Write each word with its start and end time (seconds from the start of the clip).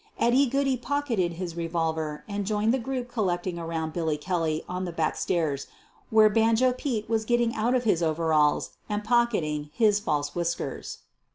Eddy 0.17 0.47
Goodey 0.47 0.77
pocketed 0.77 1.33
his 1.33 1.55
revolver 1.55 2.23
and 2.27 2.43
joined 2.47 2.73
the 2.73 2.79
group 2.79 3.07
collecting 3.07 3.59
around 3.59 3.93
Billy 3.93 4.17
Kelly 4.17 4.63
on 4.67 4.83
the 4.85 4.91
back 4.91 5.15
stairs, 5.15 5.67
where" 6.09 6.27
Banjo 6.37 6.73
Pete" 6.73 7.07
was 7.07 7.23
getting 7.23 7.53
out 7.53 7.75
of 7.75 7.83
his 7.83 8.01
overalls 8.01 8.71
and 8.89 9.03
pocketing 9.03 9.69
hii5 9.79 10.01
false 10.01 10.33
whiskers. 10.33 11.03